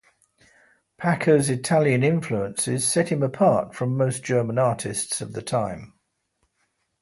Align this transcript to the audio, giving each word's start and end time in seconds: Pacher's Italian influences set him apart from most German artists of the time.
Pacher's 0.97 1.47
Italian 1.47 2.03
influences 2.03 2.87
set 2.87 3.09
him 3.09 3.21
apart 3.21 3.75
from 3.75 3.95
most 3.95 4.23
German 4.23 4.57
artists 4.57 5.21
of 5.21 5.33
the 5.33 5.43
time. 5.43 5.93